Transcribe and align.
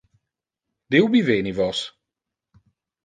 De 0.93 1.01
ubi 1.07 1.21
veni 1.29 1.53
vos? 1.59 1.83